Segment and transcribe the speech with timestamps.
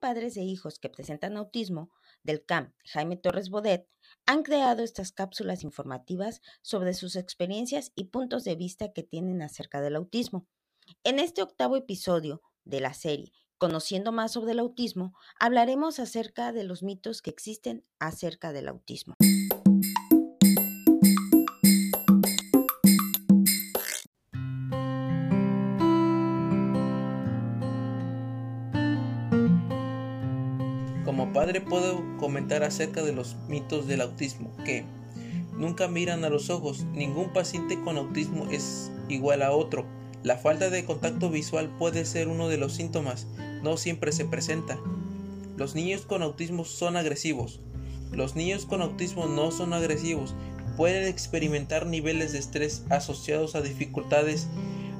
[0.00, 1.90] padres de hijos que presentan autismo
[2.22, 3.88] del CAM Jaime Torres Bodet
[4.26, 9.80] han creado estas cápsulas informativas sobre sus experiencias y puntos de vista que tienen acerca
[9.80, 10.46] del autismo.
[11.02, 16.62] En este octavo episodio de la serie Conociendo más sobre el autismo, hablaremos acerca de
[16.62, 19.16] los mitos que existen acerca del autismo.
[31.32, 34.84] Padre puedo comentar acerca de los mitos del autismo que
[35.56, 39.86] nunca miran a los ojos, ningún paciente con autismo es igual a otro.
[40.22, 43.26] La falta de contacto visual puede ser uno de los síntomas,
[43.62, 44.78] no siempre se presenta.
[45.56, 47.60] Los niños con autismo son agresivos.
[48.12, 50.34] Los niños con autismo no son agresivos.
[50.76, 54.46] Pueden experimentar niveles de estrés asociados a dificultades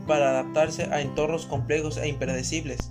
[0.07, 2.91] para adaptarse a entornos complejos e impredecibles.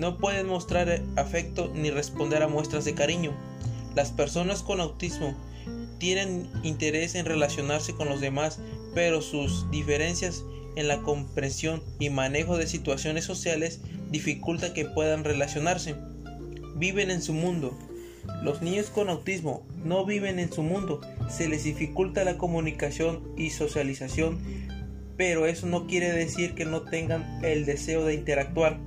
[0.00, 3.32] No pueden mostrar afecto ni responder a muestras de cariño.
[3.94, 5.36] Las personas con autismo
[5.98, 8.60] tienen interés en relacionarse con los demás,
[8.94, 10.42] pero sus diferencias
[10.76, 15.96] en la comprensión y manejo de situaciones sociales dificulta que puedan relacionarse.
[16.76, 17.76] Viven en su mundo.
[18.42, 23.50] Los niños con autismo no viven en su mundo, se les dificulta la comunicación y
[23.50, 24.38] socialización,
[25.18, 28.78] pero eso no quiere decir que no tengan el deseo de interactuar.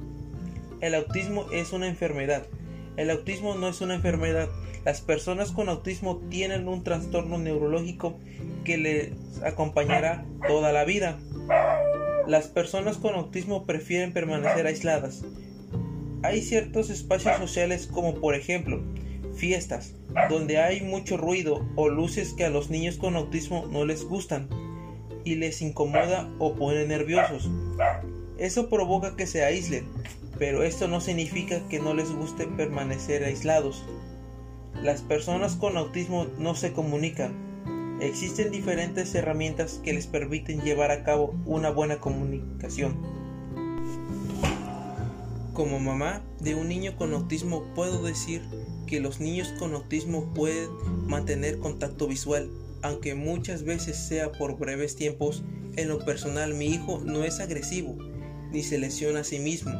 [0.83, 2.45] El autismo es una enfermedad.
[2.97, 4.49] El autismo no es una enfermedad.
[4.83, 8.19] Las personas con autismo tienen un trastorno neurológico
[8.65, 9.13] que les
[9.45, 11.17] acompañará toda la vida.
[12.27, 15.23] Las personas con autismo prefieren permanecer aisladas.
[16.21, 18.83] Hay ciertos espacios sociales como por ejemplo
[19.37, 19.95] fiestas,
[20.29, 24.49] donde hay mucho ruido o luces que a los niños con autismo no les gustan
[25.23, 27.49] y les incomoda o pone nerviosos.
[28.37, 29.87] Eso provoca que se aíslen,
[30.43, 33.85] pero esto no significa que no les guste permanecer aislados.
[34.83, 37.31] Las personas con autismo no se comunican,
[38.01, 42.97] Existen diferentes herramientas que les permiten llevar a cabo una buena comunicación.
[45.53, 48.41] Como mamá de un niño con autismo puedo decir
[48.85, 50.67] que los niños con autismo pueden
[51.07, 52.51] mantener contacto visual,
[52.81, 55.45] aunque muchas veces sea por breves tiempos.
[55.77, 57.95] En lo personal mi hijo no es agresivo
[58.53, 59.71] ni se lesiona a sí mismo,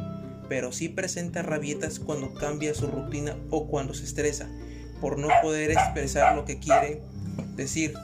[0.48, 4.48] pero sí presenta rabietas cuando cambia su rutina o cuando se estresa
[5.00, 7.02] por no poder expresar lo que quiere
[7.56, 7.94] decir.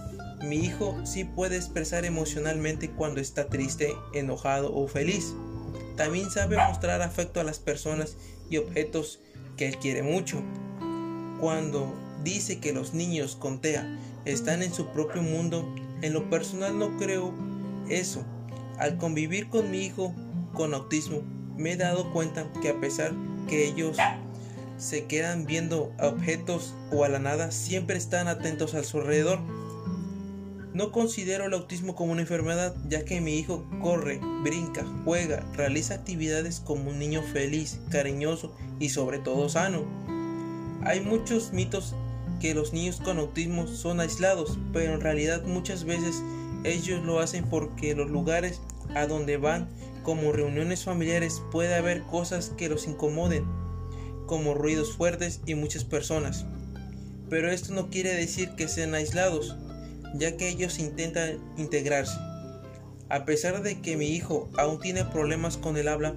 [0.42, 5.34] Mi hijo sí puede expresar emocionalmente cuando está triste, enojado o feliz.
[5.96, 8.16] También sabe mostrar afecto a las personas
[8.48, 9.20] y objetos
[9.56, 10.42] que él quiere mucho.
[11.40, 16.78] Cuando dice que los niños con TEA están en su propio mundo, en lo personal
[16.78, 17.32] no creo
[17.88, 18.24] eso.
[18.78, 20.14] Al convivir con mi hijo
[20.54, 21.22] con autismo,
[21.60, 23.12] me he dado cuenta que a pesar
[23.48, 23.96] que ellos
[24.78, 29.38] se quedan viendo objetos o a la nada, siempre están atentos a su alrededor
[30.72, 35.94] no considero el autismo como una enfermedad, ya que mi hijo corre, brinca, juega, realiza
[35.94, 39.82] actividades como un niño feliz, cariñoso y sobre todo sano.
[40.84, 41.94] Hay muchos mitos
[42.40, 46.22] que los niños con autismo son aislados, pero en realidad muchas veces
[46.62, 48.60] ellos lo hacen porque los lugares
[48.94, 49.68] a donde van,
[50.02, 53.44] como reuniones familiares, puede haber cosas que los incomoden,
[54.26, 56.46] como ruidos fuertes y muchas personas.
[57.28, 59.56] Pero esto no quiere decir que sean aislados,
[60.14, 62.18] ya que ellos intentan integrarse.
[63.08, 66.14] A pesar de que mi hijo aún tiene problemas con el habla,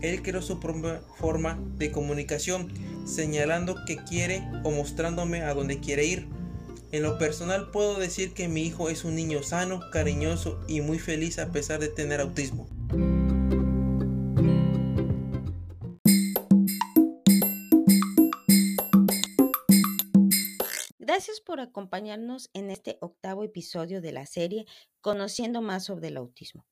[0.00, 2.72] él creó su propia forma de comunicación,
[3.06, 6.26] señalando que quiere o mostrándome a dónde quiere ir.
[6.90, 10.98] En lo personal puedo decir que mi hijo es un niño sano, cariñoso y muy
[10.98, 12.68] feliz a pesar de tener autismo.
[21.12, 24.64] Gracias por acompañarnos en este octavo episodio de la serie
[25.02, 26.66] Conociendo más sobre el autismo.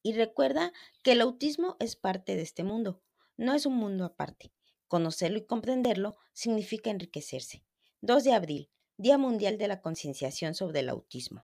[0.00, 0.72] Y recuerda
[1.02, 3.02] que el autismo es parte de este mundo,
[3.36, 4.52] no es un mundo aparte.
[4.86, 7.64] Conocerlo y comprenderlo significa enriquecerse.
[8.02, 11.42] 2 de abril, Día Mundial de la Concienciación sobre el Autismo.